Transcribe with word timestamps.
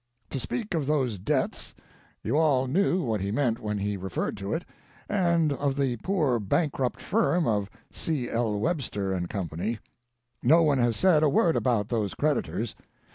to 0.31 0.39
speak 0.39 0.73
of 0.73 0.87
those 0.87 1.19
debts, 1.19 1.75
you 2.23 2.35
all 2.35 2.65
know 2.65 2.97
what 3.03 3.21
he 3.21 3.29
meant 3.29 3.59
when 3.59 3.77
he 3.77 3.95
referred 3.95 4.35
to 4.35 4.51
it, 4.51 4.65
and 5.07 5.53
of 5.53 5.75
the 5.75 5.95
poor 5.97 6.39
bankrupt 6.39 6.99
firm 6.99 7.45
of 7.45 7.69
C. 7.91 8.27
L. 8.27 8.59
Webster 8.59 9.15
& 9.27 9.29
Co. 9.29 9.47
No 10.41 10.63
one 10.63 10.79
has 10.79 10.95
said 10.95 11.21
a 11.21 11.29
word 11.29 11.55
about 11.55 11.89
those 11.89 12.15
creditors. 12.15 12.73